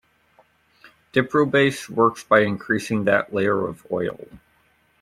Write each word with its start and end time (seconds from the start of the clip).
Diprobase 1.13 1.87
works 1.87 2.23
by 2.23 2.39
increasing 2.39 3.03
that 3.03 3.35
layer 3.35 3.67
of 3.67 3.85
oil. 3.91 4.27